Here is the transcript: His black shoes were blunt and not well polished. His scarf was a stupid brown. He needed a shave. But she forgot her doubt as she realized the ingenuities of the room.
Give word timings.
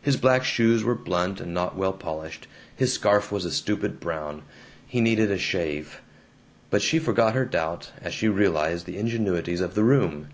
His 0.00 0.16
black 0.16 0.42
shoes 0.42 0.82
were 0.84 0.94
blunt 0.94 1.38
and 1.38 1.52
not 1.52 1.76
well 1.76 1.92
polished. 1.92 2.46
His 2.74 2.94
scarf 2.94 3.30
was 3.30 3.44
a 3.44 3.52
stupid 3.52 4.00
brown. 4.00 4.40
He 4.86 5.02
needed 5.02 5.30
a 5.30 5.36
shave. 5.36 6.00
But 6.70 6.80
she 6.80 6.98
forgot 6.98 7.34
her 7.34 7.44
doubt 7.44 7.92
as 8.00 8.14
she 8.14 8.26
realized 8.26 8.86
the 8.86 8.96
ingenuities 8.96 9.60
of 9.60 9.74
the 9.74 9.84
room. 9.84 10.28